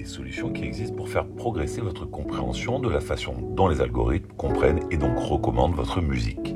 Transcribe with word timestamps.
des 0.00 0.06
solutions 0.06 0.50
qui 0.50 0.64
existent 0.64 0.96
pour 0.96 1.10
faire 1.10 1.26
progresser 1.26 1.82
votre 1.82 2.06
compréhension 2.06 2.78
de 2.78 2.88
la 2.88 3.00
façon 3.00 3.34
dont 3.54 3.68
les 3.68 3.82
algorithmes 3.82 4.32
comprennent 4.34 4.80
et 4.90 4.96
donc 4.96 5.18
recommandent 5.18 5.74
votre 5.74 6.00
musique. 6.00 6.54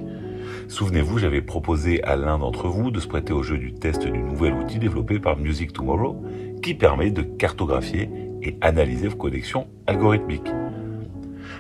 Souvenez-vous, 0.69 1.19
j'avais 1.19 1.43
proposé 1.43 2.03
à 2.05 2.17
l'un 2.17 2.39
d'entre 2.39 2.69
vous 2.69 2.91
de 2.91 3.01
se 3.01 3.07
prêter 3.07 3.35
au 3.35 3.43
jeu 3.43 3.59
du 3.59 3.75
test 3.75 4.07
du 4.07 4.19
nouvel 4.19 4.55
outil 4.55 4.79
développé 4.79 5.19
par 5.19 5.37
Music 5.37 5.75
Tomorrow 5.75 6.25
qui 6.63 6.73
permet 6.73 7.11
de 7.11 7.21
cartographier 7.21 8.09
et 8.41 8.57
analyser 8.63 9.09
vos 9.09 9.17
connexions 9.17 9.67
algorithmiques. 9.87 10.51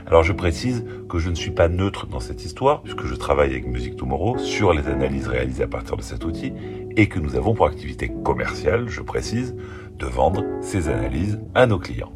Alors 0.06 0.22
je 0.22 0.32
précise 0.32 0.86
que 1.08 1.18
je 1.18 1.28
ne 1.28 1.34
suis 1.34 1.50
pas 1.50 1.68
neutre 1.68 2.06
dans 2.06 2.20
cette 2.20 2.44
histoire, 2.46 2.82
puisque 2.82 3.04
je 3.04 3.14
travaille 3.14 3.50
avec 3.50 3.66
Music 3.66 3.96
Tomorrow 3.96 4.38
sur 4.38 4.72
les 4.72 4.86
analyses 4.86 5.28
réalisées 5.28 5.64
à 5.64 5.68
partir 5.68 5.98
de 5.98 6.02
cet 6.02 6.24
outil, 6.24 6.54
et 6.96 7.08
que 7.08 7.18
nous 7.18 7.36
avons 7.36 7.54
pour 7.54 7.66
activité 7.66 8.12
commerciale, 8.24 8.88
je 8.88 9.00
précise, 9.00 9.56
de 9.98 10.06
vendre 10.06 10.44
ces 10.60 10.88
analyses 10.88 11.40
à 11.54 11.66
nos 11.66 11.78
clients. 11.78 12.12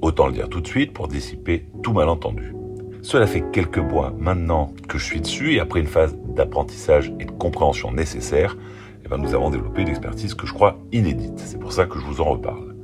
Autant 0.00 0.26
le 0.26 0.32
dire 0.32 0.48
tout 0.48 0.60
de 0.60 0.66
suite 0.66 0.92
pour 0.92 1.08
dissiper 1.08 1.66
tout 1.82 1.92
malentendu. 1.92 2.54
Cela 3.02 3.26
fait 3.26 3.44
quelques 3.52 3.78
mois 3.78 4.14
maintenant 4.18 4.72
que 4.88 4.98
je 4.98 5.04
suis 5.04 5.20
dessus 5.20 5.54
et 5.54 5.60
après 5.60 5.80
une 5.80 5.86
phase 5.86 6.16
d'apprentissage 6.34 7.12
et 7.20 7.26
de 7.26 7.30
compréhension 7.30 7.92
nécessaire, 7.92 8.56
eh 9.04 9.08
ben, 9.08 9.18
nous 9.18 9.34
avons 9.34 9.50
développé 9.50 9.82
une 9.82 9.88
expertise 9.88 10.34
que 10.34 10.46
je 10.46 10.54
crois 10.54 10.78
inédite. 10.92 11.38
C'est 11.38 11.60
pour 11.60 11.72
ça 11.72 11.84
que 11.84 11.98
je 11.98 12.04
vous 12.04 12.20
en 12.22 12.24
reparle. 12.24 12.74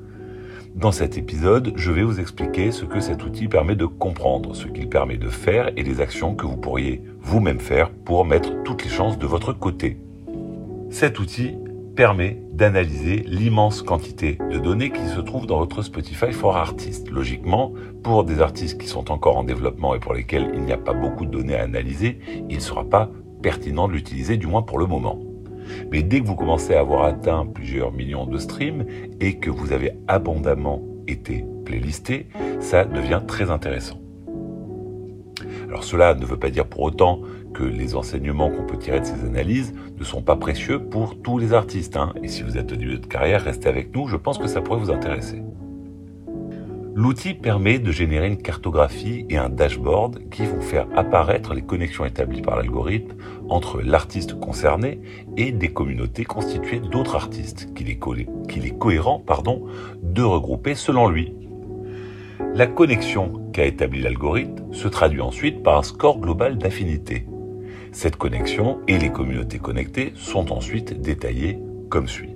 Dans 0.75 0.93
cet 0.93 1.17
épisode, 1.17 1.73
je 1.75 1.91
vais 1.91 2.03
vous 2.03 2.21
expliquer 2.21 2.71
ce 2.71 2.85
que 2.85 3.01
cet 3.01 3.25
outil 3.25 3.49
permet 3.49 3.77
de 3.77 3.87
comprendre, 3.87 4.55
ce 4.55 4.67
qu'il 4.67 4.89
permet 4.89 5.17
de 5.17 5.29
faire 5.29 5.71
et 5.77 5.83
les 5.83 6.01
actions 6.01 6.35
que 6.35 6.47
vous 6.47 6.57
pourriez 6.57 7.03
vous-même 7.21 7.59
faire 7.59 7.91
pour 7.91 8.25
mettre 8.25 8.63
toutes 8.63 8.85
les 8.85 8.91
chances 8.91 9.19
de 9.19 9.27
votre 9.27 9.53
côté. 9.53 9.97
Cet 10.91 11.21
outil 11.21 11.57
permet 11.95 12.43
d'analyser 12.53 13.23
l'immense 13.27 13.81
quantité 13.81 14.39
de 14.51 14.59
données 14.59 14.91
qui 14.91 15.07
se 15.07 15.21
trouvent 15.21 15.47
dans 15.47 15.59
votre 15.59 15.83
Spotify 15.83 16.33
for 16.33 16.57
Artists. 16.57 17.09
Logiquement, 17.11 17.73
pour 18.03 18.25
des 18.25 18.41
artistes 18.41 18.81
qui 18.81 18.89
sont 18.89 19.11
encore 19.11 19.37
en 19.37 19.45
développement 19.45 19.95
et 19.95 20.01
pour 20.01 20.15
lesquels 20.15 20.51
il 20.53 20.63
n'y 20.63 20.73
a 20.73 20.79
pas 20.79 20.93
beaucoup 20.93 21.27
de 21.27 21.31
données 21.31 21.55
à 21.55 21.63
analyser, 21.63 22.19
il 22.49 22.57
ne 22.57 22.61
sera 22.61 22.85
pas 22.85 23.09
pertinent 23.41 23.87
de 23.87 23.93
l'utiliser, 23.93 24.37
du 24.37 24.49
moins 24.49 24.63
pour 24.63 24.79
le 24.79 24.87
moment. 24.87 25.21
Mais 25.93 26.03
dès 26.03 26.21
que 26.21 26.27
vous 26.27 26.35
commencez 26.35 26.75
à 26.75 26.81
avoir 26.81 27.05
atteint 27.05 27.47
plusieurs 27.47 27.93
millions 27.93 28.27
de 28.27 28.39
streams 28.39 28.85
et 29.21 29.39
que 29.39 29.49
vous 29.49 29.73
avez 29.73 29.93
abondamment 30.09 30.83
été 31.07 31.45
playlisté, 31.65 32.27
ça 32.59 32.85
devient 32.85 33.23
très 33.27 33.51
intéressant. 33.51 34.01
Alors 35.69 35.85
cela 35.85 36.15
ne 36.15 36.25
veut 36.25 36.37
pas 36.37 36.51
dire 36.51 36.67
pour 36.67 36.81
autant 36.83 37.21
les 37.63 37.95
enseignements 37.95 38.51
qu'on 38.51 38.65
peut 38.65 38.79
tirer 38.79 39.01
de 39.01 39.05
ces 39.05 39.25
analyses 39.25 39.75
ne 39.99 40.05
sont 40.05 40.23
pas 40.23 40.37
précieux 40.37 40.79
pour 40.79 41.21
tous 41.21 41.39
les 41.39 41.53
artistes. 41.53 41.97
Hein. 41.97 42.13
Et 42.23 42.29
si 42.29 42.43
vous 42.43 42.57
êtes 42.57 42.73
au 42.73 42.77
début 42.77 42.99
de 42.99 43.07
carrière, 43.07 43.43
restez 43.43 43.69
avec 43.69 43.95
nous, 43.95 44.09
je 44.09 44.17
pense 44.17 44.39
que 44.39 44.49
ça 44.49 44.61
pourrait 44.61 44.81
vous 44.81 44.91
intéresser. 44.91 45.43
L'outil 46.93 47.35
permet 47.35 47.79
de 47.79 47.93
générer 47.93 48.27
une 48.27 48.43
cartographie 48.43 49.25
et 49.31 49.37
un 49.37 49.49
dashboard 49.49 50.29
qui 50.29 50.45
vont 50.45 50.61
faire 50.61 50.87
apparaître 50.97 51.55
les 51.55 51.63
connexions 51.63 52.05
établies 52.05 52.43
par 52.43 52.57
l'algorithme 52.57 53.15
entre 53.49 53.81
l'artiste 53.81 54.39
concerné 54.39 55.01
et 55.37 55.53
des 55.53 55.73
communautés 55.73 56.25
constituées 56.25 56.81
d'autres 56.81 57.15
artistes 57.15 57.73
qu'il 57.75 57.89
est, 57.89 58.01
est, 58.01 58.79
cohérent 58.79 59.23
pardon, 59.25 59.67
de 60.03 60.23
regrouper 60.23 60.75
selon 60.75 61.09
lui. 61.09 61.33
La 62.55 62.67
connexion 62.67 63.49
qu'a 63.53 63.65
établie 63.65 64.03
l'algorithme 64.03 64.73
se 64.73 64.89
traduit 64.89 65.21
ensuite 65.21 65.63
par 65.63 65.79
un 65.79 65.83
score 65.83 66.19
global 66.19 66.59
d'affinité. 66.59 67.25
Cette 67.93 68.17
connexion 68.17 68.81
et 68.89 68.99
les 68.99 69.11
communautés 69.11 69.59
connectées 69.59 70.13
sont 70.15 70.53
ensuite 70.53 71.01
détaillées 71.01 71.59
comme 71.89 72.09
suit 72.09 72.35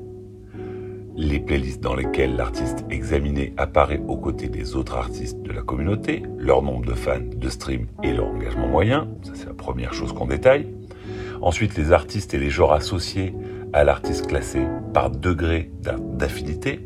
les 1.17 1.39
playlists 1.39 1.83
dans 1.83 1.95
lesquelles 1.95 2.37
l'artiste 2.37 2.85
examiné 2.91 3.55
apparaît 3.57 4.03
aux 4.09 4.17
côtés 4.17 4.49
des 4.49 4.75
autres 4.75 4.97
artistes 4.97 5.41
de 5.43 5.53
la 5.53 5.63
communauté, 5.63 6.23
leur 6.37 6.63
nombre 6.63 6.85
de 6.85 6.95
fans, 6.95 7.20
de 7.37 7.48
streams 7.48 7.87
et 8.03 8.13
leur 8.13 8.27
engagement 8.27 8.67
moyen, 8.67 9.09
ça 9.23 9.33
c'est 9.35 9.47
la 9.47 9.55
première 9.55 9.95
chose 9.95 10.13
qu'on 10.13 10.27
détaille. 10.27 10.75
Ensuite, 11.41 11.77
les 11.77 11.93
artistes 11.93 12.35
et 12.35 12.39
les 12.39 12.51
genres 12.51 12.73
associés 12.73 13.35
à 13.73 13.85
l'artiste 13.85 14.27
classé 14.27 14.67
par 14.93 15.11
degré 15.11 15.70
d'affinité. 15.83 16.81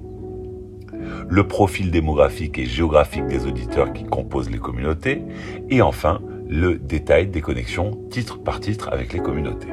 Le 1.29 1.47
profil 1.47 1.91
démographique 1.91 2.59
et 2.59 2.65
géographique 2.65 3.27
des 3.27 3.47
auditeurs 3.47 3.93
qui 3.93 4.05
composent 4.05 4.51
les 4.51 4.59
communautés. 4.59 5.23
Et 5.69 5.81
enfin, 5.81 6.21
le 6.49 6.79
détail 6.79 7.29
des 7.29 7.41
connexions 7.41 7.99
titre 8.11 8.39
par 8.39 8.61
titre 8.61 8.89
avec 8.91 9.13
les 9.13 9.21
communautés. 9.21 9.69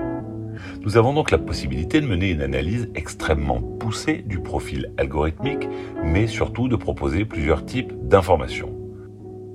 Nous 0.82 0.98
avons 0.98 1.14
donc 1.14 1.32
la 1.32 1.38
possibilité 1.38 2.02
de 2.02 2.08
mener 2.08 2.32
une 2.32 2.42
analyse 2.42 2.90
extrêmement 2.96 3.62
poussée 3.62 4.24
du 4.26 4.40
profil 4.40 4.92
algorithmique, 4.98 5.68
mais 6.04 6.28
surtout 6.28 6.68
de 6.68 6.76
proposer 6.76 7.26
plusieurs 7.26 7.66
types 7.66 7.94
d'informations. 8.08 8.74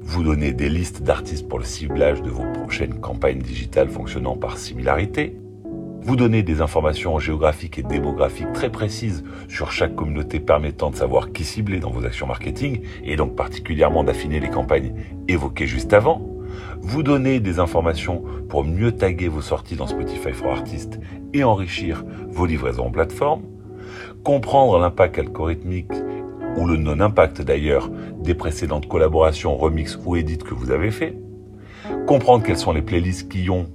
Vous 0.00 0.25
donnez 0.25 0.53
des 0.53 0.69
listes 0.69 1.03
d'artistes 1.03 1.48
pour 1.48 1.58
le 1.58 1.64
ciblage 1.64 2.22
de 2.22 2.31
vos 2.31 2.50
prochaines 2.53 2.98
campagnes 3.00 3.38
digitales 3.38 3.88
fonctionnant 3.88 4.37
par 4.37 4.58
similarité. 4.58 5.37
Vous 6.02 6.16
donnez 6.16 6.42
des 6.42 6.62
informations 6.62 7.19
géographiques 7.19 7.78
et 7.78 7.82
démographiques 7.82 8.52
très 8.52 8.70
précises 8.70 9.22
sur 9.48 9.70
chaque 9.70 9.94
communauté 9.94 10.41
permettant 10.41 10.91
de 10.91 10.97
savoir 10.97 11.31
qui 11.31 11.44
cibler 11.44 11.78
dans 11.78 11.91
vos 11.91 12.06
actions 12.06 12.26
marketing 12.26 12.81
et 13.04 13.16
donc 13.16 13.37
particulièrement 13.37 14.02
d'affiner 14.02 14.41
les 14.41 14.48
campagnes 14.48 14.94
évoquées 15.28 15.66
juste 15.66 15.92
avant. 15.92 16.40
Vous 16.81 17.03
donnez 17.03 17.41
des 17.41 17.59
informations 17.59 18.22
pour 18.49 18.65
mieux 18.65 18.93
taguer 18.93 19.28
vos 19.28 19.41
sorties 19.41 19.77
dans 19.77 19.87
Spotify 19.87 20.33
for 20.33 20.53
Artists 20.53 20.99
et 21.33 21.44
enrichir 21.44 22.05
vos 22.28 22.47
livraisons 22.47 22.87
en 22.87 22.91
plateforme. 22.91 23.43
Comprendre 24.25 24.78
l'impact 24.78 25.19
algorithmique 25.19 25.93
ou 26.56 26.66
le 26.66 26.77
non-impact 26.77 27.43
d'ailleurs 27.43 27.91
des 28.22 28.34
précédentes 28.34 28.88
collaborations, 28.88 29.56
remix 29.56 29.99
ou 30.05 30.16
edits 30.16 30.38
que 30.38 30.55
vous 30.55 30.71
avez 30.71 30.91
fait. 30.91 31.16
Comprendre 32.06 32.44
quelles 32.44 32.59
sont 32.59 32.72
les 32.72 32.82
playlists 32.82 33.31
qui 33.31 33.49
ont, 33.50 33.67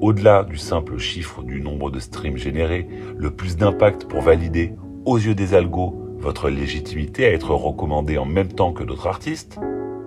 au-delà 0.00 0.44
du 0.44 0.56
simple 0.56 0.98
chiffre 0.98 1.42
du 1.42 1.60
nombre 1.60 1.90
de 1.90 1.98
streams 1.98 2.36
générés, 2.36 2.88
le 3.16 3.30
plus 3.30 3.56
d'impact 3.56 4.04
pour 4.04 4.22
valider, 4.22 4.74
aux 5.04 5.18
yeux 5.18 5.34
des 5.34 5.54
algos, 5.54 5.98
votre 6.18 6.48
légitimité 6.48 7.26
à 7.26 7.32
être 7.32 7.50
recommandé 7.50 8.18
en 8.18 8.24
même 8.24 8.48
temps 8.48 8.72
que 8.72 8.84
d'autres 8.84 9.08
artistes. 9.08 9.58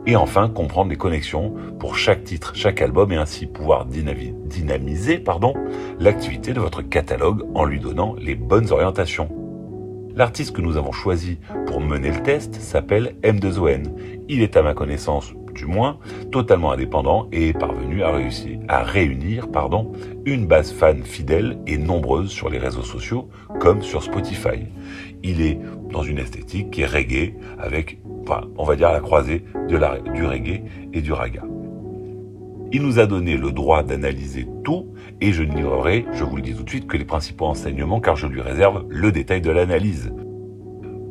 Et 0.07 0.15
enfin, 0.15 0.49
comprendre 0.49 0.91
les 0.91 0.97
connexions 0.97 1.53
pour 1.79 1.97
chaque 1.97 2.23
titre, 2.23 2.51
chaque 2.55 2.81
album 2.81 3.11
et 3.11 3.17
ainsi 3.17 3.47
pouvoir 3.47 3.85
dynamiser 3.85 5.23
l'activité 5.99 6.53
de 6.53 6.59
votre 6.59 6.83
catalogue 6.83 7.43
en 7.55 7.65
lui 7.65 7.79
donnant 7.79 8.15
les 8.19 8.35
bonnes 8.35 8.71
orientations. 8.71 9.29
L'artiste 10.15 10.55
que 10.55 10.61
nous 10.61 10.77
avons 10.77 10.91
choisi 10.91 11.39
pour 11.65 11.81
mener 11.81 12.09
le 12.09 12.21
test 12.21 12.55
s'appelle 12.55 13.15
M2ON. 13.23 13.83
Il 14.29 14.41
est 14.41 14.55
à 14.55 14.61
ma 14.61 14.73
connaissance, 14.73 15.33
du 15.53 15.65
moins, 15.65 15.97
totalement 16.31 16.71
indépendant 16.71 17.27
et 17.33 17.49
est 17.49 17.53
parvenu 17.53 18.01
à, 18.01 18.11
réussir, 18.11 18.59
à 18.67 18.83
réunir 18.83 19.49
pardon, 19.51 19.91
une 20.25 20.45
base 20.47 20.71
fan 20.71 21.03
fidèle 21.03 21.59
et 21.67 21.77
nombreuse 21.77 22.29
sur 22.29 22.49
les 22.49 22.59
réseaux 22.59 22.83
sociaux 22.83 23.27
comme 23.59 23.81
sur 23.81 24.03
Spotify. 24.03 24.67
Il 25.23 25.41
est 25.41 25.59
dans 25.91 26.03
une 26.03 26.19
esthétique 26.19 26.71
qui 26.71 26.81
est 26.81 26.85
reggae 26.85 27.33
avec 27.59 27.99
on 28.57 28.63
va 28.63 28.75
dire 28.75 28.91
la 28.91 28.99
croisée 28.99 29.45
de 29.69 29.77
la, 29.77 29.99
du 29.99 30.25
reggae 30.25 30.63
et 30.93 31.01
du 31.01 31.11
raga. 31.13 31.43
Il 32.71 32.81
nous 32.81 32.99
a 32.99 33.05
donné 33.05 33.37
le 33.37 33.51
droit 33.51 33.83
d'analyser 33.83 34.47
tout 34.63 34.87
et 35.21 35.31
je 35.31 35.43
ne 35.43 35.55
livrerai, 35.55 36.05
je 36.11 36.23
vous 36.23 36.35
le 36.35 36.41
dis 36.41 36.53
tout 36.53 36.63
de 36.63 36.69
suite, 36.69 36.87
que 36.87 36.97
les 36.97 37.05
principaux 37.05 37.45
enseignements 37.45 37.99
car 37.99 38.15
je 38.15 38.27
lui 38.27 38.41
réserve 38.41 38.85
le 38.89 39.11
détail 39.11 39.41
de 39.41 39.51
l'analyse. 39.51 40.11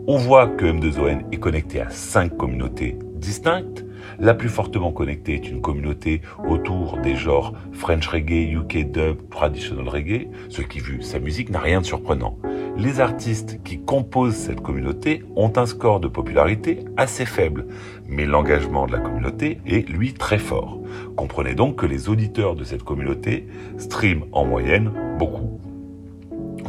On 0.06 0.18
voit 0.18 0.48
que 0.48 0.66
M2ON 0.66 1.24
est 1.32 1.38
connecté 1.38 1.80
à 1.80 1.88
cinq 1.90 2.36
communautés 2.36 2.98
distinctes. 3.14 3.83
La 4.18 4.34
plus 4.34 4.48
fortement 4.48 4.92
connectée 4.92 5.34
est 5.34 5.48
une 5.48 5.60
communauté 5.60 6.20
autour 6.48 6.98
des 6.98 7.16
genres 7.16 7.54
French 7.72 8.06
reggae, 8.06 8.50
UK 8.52 8.90
dub, 8.90 9.28
traditional 9.30 9.88
reggae, 9.88 10.28
ce 10.48 10.62
qui 10.62 10.80
vu 10.80 11.02
sa 11.02 11.18
musique 11.18 11.50
n'a 11.50 11.60
rien 11.60 11.80
de 11.80 11.86
surprenant 11.86 12.38
les 12.76 13.00
artistes 13.00 13.62
qui 13.62 13.80
composent 13.80 14.34
cette 14.34 14.60
communauté 14.60 15.22
ont 15.36 15.52
un 15.56 15.66
score 15.66 16.00
de 16.00 16.08
popularité 16.08 16.84
assez 16.96 17.24
faible, 17.24 17.66
mais 18.08 18.26
l'engagement 18.26 18.86
de 18.86 18.92
la 18.92 18.98
communauté 18.98 19.60
est 19.66 19.88
lui 19.88 20.12
très 20.12 20.38
fort. 20.38 20.80
Comprenez 21.16 21.54
donc 21.54 21.76
que 21.76 21.86
les 21.86 22.08
auditeurs 22.08 22.56
de 22.56 22.64
cette 22.64 22.82
communauté 22.82 23.46
streament 23.78 24.24
en 24.32 24.44
moyenne 24.44 24.90
beaucoup. 25.18 25.60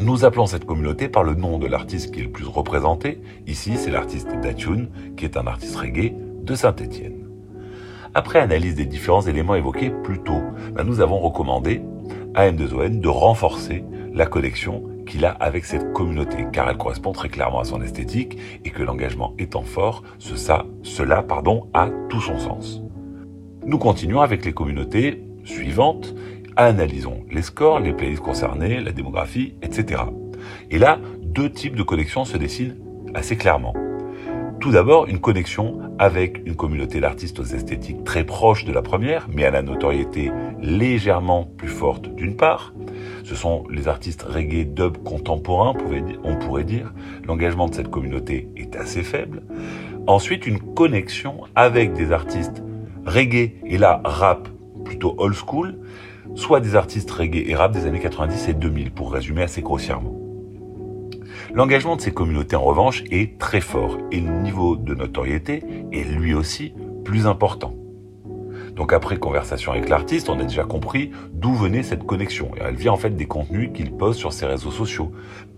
Nous 0.02 0.26
appelons 0.26 0.46
cette 0.46 0.66
communauté 0.66 1.08
par 1.08 1.24
le 1.24 1.36
nom 1.36 1.58
de 1.58 1.68
l'artiste 1.68 2.14
qui 2.14 2.20
est 2.20 2.24
le 2.24 2.32
plus 2.32 2.46
représenté. 2.46 3.22
Ici, 3.48 3.78
c'est 3.78 3.92
l'artiste 3.92 4.28
Datune, 4.42 4.90
qui 5.16 5.26
est 5.26 5.38
un 5.38 5.48
artiste 5.48 5.78
reggae 5.78 6.14
de 6.44 6.54
Saint-Étienne. 6.54 7.25
Après 8.18 8.40
analyse 8.40 8.76
des 8.76 8.86
différents 8.86 9.24
éléments 9.24 9.56
évoqués 9.56 9.90
plus 9.90 10.20
tôt, 10.20 10.42
ben, 10.72 10.86
nous 10.86 11.02
avons 11.02 11.20
recommandé 11.20 11.82
à 12.34 12.50
M2ON 12.50 13.02
de 13.02 13.10
renforcer 13.10 13.84
la 14.14 14.26
collection 14.26 14.84
qu'il 15.06 15.26
a 15.26 15.32
avec 15.32 15.66
cette 15.66 15.92
communauté, 15.92 16.48
car 16.54 16.70
elle 16.70 16.78
correspond 16.78 17.12
très 17.12 17.28
clairement 17.28 17.60
à 17.60 17.66
son 17.66 17.82
esthétique 17.82 18.38
et 18.64 18.70
que 18.70 18.84
l'engagement 18.84 19.34
étant 19.38 19.64
fort, 19.64 20.02
cela 20.18 21.26
a 21.74 21.90
tout 22.10 22.22
son 22.22 22.40
sens. 22.40 22.82
Nous 23.66 23.78
continuons 23.78 24.22
avec 24.22 24.46
les 24.46 24.54
communautés 24.54 25.22
suivantes, 25.44 26.16
analysons 26.56 27.26
les 27.30 27.42
scores, 27.42 27.82
les 27.82 27.92
playlists 27.92 28.24
concernées, 28.24 28.80
la 28.80 28.94
démographie, 28.94 29.56
etc. 29.62 30.04
Et 30.72 30.80
là, 30.80 31.00
deux 31.22 31.52
types 31.52 31.76
de 31.76 31.84
connexions 31.84 32.24
se 32.24 32.38
dessinent 32.38 32.78
assez 33.14 33.36
clairement. 33.36 33.74
Tout 34.66 34.72
d'abord, 34.72 35.06
une 35.06 35.20
connexion 35.20 35.80
avec 36.00 36.42
une 36.44 36.56
communauté 36.56 37.00
d'artistes 37.00 37.40
aux 37.40 37.44
esthétiques 37.44 38.04
très 38.04 38.24
proches 38.24 38.66
de 38.66 38.74
la 38.74 38.82
première, 38.82 39.28
mais 39.32 39.46
à 39.46 39.52
la 39.52 39.62
notoriété 39.62 40.32
légèrement 40.60 41.46
plus 41.46 41.68
forte 41.68 42.08
d'une 42.16 42.36
part. 42.36 42.74
Ce 43.24 43.36
sont 43.36 43.66
les 43.70 43.88
artistes 43.88 44.24
reggae 44.24 44.66
dub 44.66 44.98
contemporains, 45.04 45.76
on 46.24 46.36
pourrait 46.38 46.64
dire. 46.64 46.92
L'engagement 47.28 47.70
de 47.70 47.76
cette 47.76 47.92
communauté 47.92 48.50
est 48.56 48.76
assez 48.76 49.04
faible. 49.04 49.44
Ensuite, 50.08 50.48
une 50.48 50.60
connexion 50.60 51.42
avec 51.54 51.94
des 51.94 52.12
artistes 52.12 52.64
reggae 53.06 53.52
et 53.68 53.78
là 53.78 54.02
rap 54.04 54.50
plutôt 54.84 55.14
old 55.20 55.36
school, 55.36 55.78
soit 56.34 56.60
des 56.60 56.76
artistes 56.76 57.12
reggae 57.12 57.48
et 57.48 57.54
rap 57.54 57.72
des 57.72 57.86
années 57.86 58.00
90 58.00 58.50
et 58.50 58.54
2000, 58.56 58.90
pour 58.94 59.14
résumer 59.14 59.44
assez 59.44 59.62
grossièrement. 59.62 60.25
L'engagement 61.54 61.96
de 61.96 62.02
ces 62.02 62.12
communautés, 62.12 62.56
en 62.56 62.64
revanche, 62.64 63.04
est 63.12 63.38
très 63.38 63.62
fort 63.62 63.98
et 64.12 64.20
le 64.20 64.32
niveau 64.32 64.76
de 64.76 64.96
notoriété 64.96 65.64
est 65.92 66.04
lui 66.04 66.34
aussi 66.34 66.74
plus 67.04 67.28
important. 67.28 67.76
Donc 68.76 68.92
après 68.92 69.18
conversation 69.18 69.72
avec 69.72 69.88
l'artiste, 69.88 70.30
on 70.30 70.40
a 70.40 70.44
déjà 70.44 70.66
compris 70.66 71.12
d'où 71.32 71.54
venait 71.54 71.84
cette 71.84 72.06
connexion. 72.06 72.52
Et 72.58 72.62
elle 72.62 72.76
vient 72.76 72.92
en 72.92 72.98
fait 72.98 73.16
des 73.16 73.26
contenus 73.26 73.70
qu'il 73.74 73.92
pose 73.92 74.18
sur 74.18 74.34
ses 74.34 74.46
réseaux 74.46 74.72
sociaux, 74.72 75.12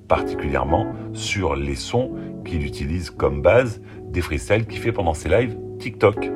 particulièrement 0.08 0.86
sur 1.14 1.56
les 1.56 1.76
sons 1.76 2.12
qu'il 2.46 2.64
utilise 2.64 3.10
comme 3.10 3.42
base 3.42 3.82
des 4.04 4.22
freestyles 4.22 4.68
qu'il 4.68 4.80
fait 4.80 4.92
pendant 4.92 5.14
ses 5.14 5.30
lives 5.30 5.58
TikTok. 5.80 6.30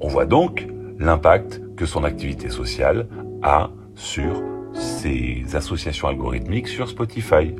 On 0.00 0.08
voit 0.08 0.26
donc 0.26 0.66
l'impact 0.98 1.62
que 1.76 1.86
son 1.86 2.04
activité 2.04 2.50
sociale 2.50 3.08
a 3.42 3.70
sur 3.94 4.42
ses 4.74 5.44
associations 5.54 6.08
algorithmiques 6.08 6.68
sur 6.68 6.88
Spotify, 6.88 7.54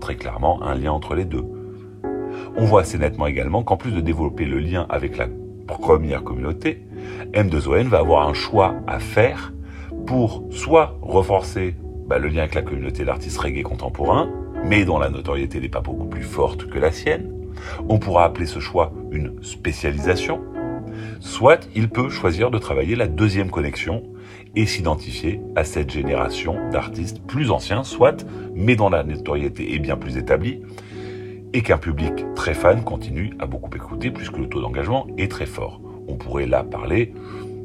très 0.00 0.16
clairement 0.16 0.62
un 0.62 0.74
lien 0.74 0.92
entre 0.92 1.14
les 1.14 1.24
deux. 1.24 1.44
On 2.56 2.64
voit 2.64 2.82
assez 2.82 2.98
nettement 2.98 3.26
également 3.26 3.62
qu'en 3.62 3.76
plus 3.76 3.92
de 3.92 4.00
développer 4.00 4.44
le 4.44 4.58
lien 4.58 4.86
avec 4.88 5.16
la 5.16 5.28
première 5.66 6.22
communauté, 6.22 6.86
M2ON 7.32 7.84
va 7.84 7.98
avoir 7.98 8.28
un 8.28 8.34
choix 8.34 8.74
à 8.86 8.98
faire 8.98 9.52
pour 10.06 10.44
soit 10.50 10.96
renforcer 11.02 11.74
bah, 12.06 12.18
le 12.18 12.28
lien 12.28 12.40
avec 12.40 12.54
la 12.54 12.62
communauté 12.62 13.04
d'artistes 13.04 13.38
reggae 13.38 13.62
contemporains, 13.62 14.30
mais 14.64 14.84
dont 14.84 14.98
la 14.98 15.08
notoriété 15.08 15.60
n'est 15.60 15.68
pas 15.68 15.80
beaucoup 15.80 16.06
plus 16.06 16.22
forte 16.22 16.68
que 16.68 16.78
la 16.78 16.92
sienne. 16.92 17.30
On 17.88 17.98
pourra 17.98 18.24
appeler 18.24 18.46
ce 18.46 18.60
choix 18.60 18.92
une 19.10 19.42
spécialisation, 19.42 20.40
soit 21.20 21.68
il 21.74 21.88
peut 21.88 22.10
choisir 22.10 22.50
de 22.50 22.58
travailler 22.58 22.96
la 22.96 23.06
deuxième 23.06 23.50
connexion 23.50 24.02
et 24.56 24.66
s'identifier 24.66 25.40
à 25.56 25.64
cette 25.64 25.90
génération 25.90 26.56
d'artistes 26.70 27.22
plus 27.26 27.50
anciens, 27.50 27.84
soit, 27.84 28.24
mais 28.54 28.76
dont 28.76 28.88
la 28.88 29.02
notoriété 29.02 29.74
est 29.74 29.78
bien 29.78 29.96
plus 29.96 30.16
établie, 30.16 30.60
et 31.52 31.62
qu'un 31.62 31.78
public 31.78 32.12
très 32.34 32.54
fan 32.54 32.82
continue 32.82 33.32
à 33.38 33.46
beaucoup 33.46 33.70
écouter 33.74 34.10
puisque 34.10 34.38
le 34.38 34.48
taux 34.48 34.60
d'engagement 34.60 35.06
est 35.18 35.30
très 35.30 35.46
fort. 35.46 35.80
On 36.08 36.16
pourrait 36.16 36.46
là 36.46 36.64
parler 36.64 37.14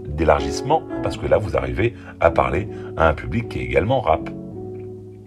d'élargissement, 0.07 0.83
parce 1.03 1.17
que 1.17 1.27
là 1.27 1.37
vous 1.37 1.57
arrivez 1.57 1.93
à 2.19 2.31
parler 2.31 2.67
à 2.97 3.07
un 3.07 3.13
public 3.13 3.49
qui 3.49 3.59
est 3.59 3.63
également 3.63 4.01
rap. 4.01 4.29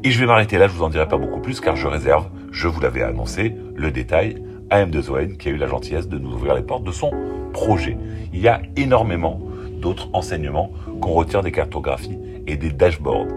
Et 0.04 0.10
je 0.10 0.18
vais 0.18 0.26
m'arrêter 0.26 0.58
là, 0.58 0.66
je 0.66 0.72
vous 0.72 0.82
en 0.82 0.88
dirai 0.88 1.06
pas 1.06 1.18
beaucoup 1.18 1.40
plus 1.40 1.60
car 1.60 1.76
je 1.76 1.86
réserve, 1.86 2.28
je 2.50 2.66
vous 2.66 2.80
l'avais 2.80 3.02
annoncé, 3.02 3.54
le 3.74 3.90
détail 3.90 4.42
à 4.70 4.84
M2ON 4.84 5.36
qui 5.36 5.48
a 5.48 5.52
eu 5.52 5.56
la 5.56 5.66
gentillesse 5.66 6.08
de 6.08 6.18
nous 6.18 6.32
ouvrir 6.32 6.54
les 6.54 6.62
portes 6.62 6.84
de 6.84 6.92
son 6.92 7.10
projet. 7.52 7.96
Il 8.32 8.40
y 8.40 8.48
a 8.48 8.62
énormément 8.76 9.40
d'autres 9.82 10.08
enseignements 10.14 10.72
qu'on 11.02 11.12
retire 11.12 11.42
des 11.42 11.52
cartographies 11.52 12.18
et 12.46 12.56
des 12.56 12.70
dashboards. 12.70 13.28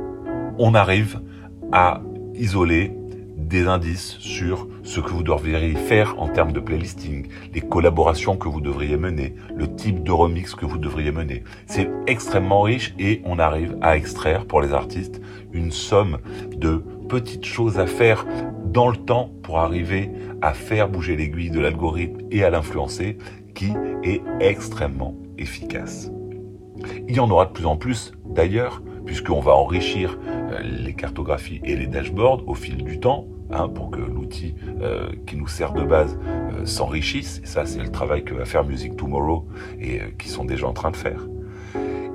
On 0.57 0.73
arrive 0.73 1.19
à 1.73 2.01
isoler 2.35 2.93
des 3.35 3.67
indices 3.67 4.17
sur 4.19 4.67
ce 4.83 4.99
que 4.99 5.09
vous 5.09 5.23
devriez 5.23 5.75
faire 5.75 6.15
en 6.19 6.27
termes 6.29 6.51
de 6.51 6.59
playlisting, 6.59 7.27
les 7.53 7.61
collaborations 7.61 8.37
que 8.37 8.47
vous 8.47 8.61
devriez 8.61 8.97
mener, 8.97 9.35
le 9.55 9.75
type 9.75 10.03
de 10.03 10.11
remix 10.11 10.55
que 10.55 10.65
vous 10.65 10.77
devriez 10.77 11.11
mener. 11.11 11.43
C'est 11.67 11.89
extrêmement 12.07 12.61
riche 12.61 12.95
et 12.97 13.21
on 13.25 13.37
arrive 13.37 13.77
à 13.81 13.97
extraire 13.97 14.45
pour 14.45 14.61
les 14.61 14.73
artistes 14.73 15.21
une 15.51 15.71
somme 15.71 16.17
de 16.55 16.83
petites 17.09 17.45
choses 17.45 17.77
à 17.77 17.87
faire 17.87 18.25
dans 18.65 18.89
le 18.89 18.97
temps 18.97 19.31
pour 19.43 19.59
arriver 19.59 20.09
à 20.41 20.53
faire 20.53 20.89
bouger 20.89 21.15
l'aiguille 21.15 21.51
de 21.51 21.59
l'algorithme 21.59 22.21
et 22.31 22.43
à 22.43 22.49
l'influencer 22.49 23.17
qui 23.53 23.73
est 24.03 24.21
extrêmement 24.39 25.15
efficace. 25.37 26.14
Il 27.07 27.15
y 27.15 27.19
en 27.19 27.29
aura 27.29 27.45
de 27.45 27.51
plus 27.51 27.65
en 27.65 27.77
plus 27.77 28.13
d'ailleurs, 28.25 28.81
puisqu'on 29.05 29.39
va 29.39 29.53
enrichir 29.53 30.17
euh, 30.25 30.59
les 30.61 30.93
cartographies 30.93 31.61
et 31.63 31.75
les 31.75 31.87
dashboards 31.87 32.43
au 32.47 32.53
fil 32.53 32.83
du 32.83 32.99
temps, 32.99 33.27
hein, 33.51 33.69
pour 33.69 33.91
que 33.91 33.99
l'outil 33.99 34.55
euh, 34.81 35.09
qui 35.25 35.37
nous 35.37 35.47
sert 35.47 35.73
de 35.73 35.83
base 35.83 36.17
euh, 36.25 36.65
s'enrichisse. 36.65 37.41
Et 37.43 37.47
ça, 37.47 37.65
c'est 37.65 37.79
le 37.79 37.89
travail 37.89 38.23
que 38.23 38.33
va 38.33 38.45
faire 38.45 38.63
Music 38.63 38.95
Tomorrow 38.95 39.47
et 39.79 40.01
qui 40.17 40.29
sont 40.29 40.45
déjà 40.45 40.67
en 40.67 40.73
train 40.73 40.91
de 40.91 40.97
faire. 40.97 41.27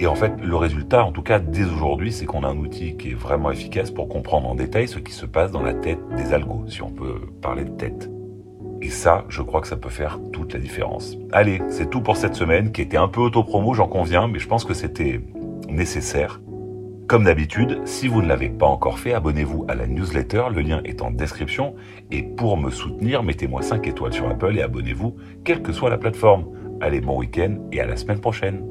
Et 0.01 0.07
en 0.07 0.15
fait, 0.15 0.33
le 0.43 0.57
résultat, 0.57 1.05
en 1.05 1.13
tout 1.13 1.23
cas 1.23 1.39
dès 1.39 1.65
aujourd'hui, 1.65 2.11
c'est 2.11 2.25
qu'on 2.25 2.43
a 2.43 2.49
un 2.49 2.57
outil 2.57 2.97
qui 2.97 3.11
est 3.11 3.15
vraiment 3.15 3.51
efficace 3.51 3.91
pour 3.91 4.09
comprendre 4.09 4.49
en 4.49 4.55
détail 4.55 4.89
ce 4.89 4.99
qui 4.99 5.13
se 5.13 5.27
passe 5.27 5.53
dans 5.53 5.63
la 5.63 5.75
tête 5.75 6.01
des 6.17 6.33
algos, 6.33 6.65
si 6.69 6.81
on 6.81 6.91
peut 6.91 7.21
parler 7.43 7.65
de 7.65 7.77
tête. 7.77 8.11
Et 8.83 8.89
ça, 8.89 9.25
je 9.29 9.43
crois 9.43 9.61
que 9.61 9.69
ça 9.69 9.77
peut 9.77 9.91
faire 9.91 10.19
toute 10.33 10.55
la 10.55 10.59
différence. 10.59 11.17
Allez, 11.33 11.61
c'est 11.69 11.91
tout 11.91 12.01
pour 12.01 12.17
cette 12.17 12.35
semaine, 12.35 12.73
qui 12.73 12.81
était 12.83 12.97
un 12.97 13.09
peu 13.09 13.21
auto-promo, 13.21 13.75
j'en 13.75 13.89
conviens, 13.89 14.27
mais 14.27 14.39
je 14.39 14.49
pense 14.49 14.65
que 14.65 14.75
c'était 14.75 15.21
nécessaire. 15.69 16.41
Comme 17.07 17.25
d'habitude, 17.25 17.81
si 17.87 18.07
vous 18.07 18.23
ne 18.23 18.29
l'avez 18.29 18.49
pas 18.49 18.67
encore 18.67 18.99
fait, 18.99 19.13
abonnez-vous 19.13 19.65
à 19.69 19.75
la 19.75 19.87
newsletter, 19.87 20.45
le 20.55 20.61
lien 20.61 20.81
est 20.85 21.03
en 21.03 21.11
description. 21.11 21.75
Et 22.11 22.23
pour 22.23 22.57
me 22.57 22.71
soutenir, 22.71 23.23
mettez-moi 23.23 23.63
5 23.63 23.87
étoiles 23.89 24.13
sur 24.13 24.29
Apple 24.29 24.57
et 24.57 24.63
abonnez-vous, 24.63 25.17
quelle 25.45 25.61
que 25.61 25.73
soit 25.73 25.91
la 25.91 25.99
plateforme. 25.99 26.47
Allez, 26.81 27.01
bon 27.01 27.19
week-end 27.19 27.57
et 27.73 27.81
à 27.81 27.87
la 27.87 27.97
semaine 27.97 28.21
prochaine. 28.21 28.65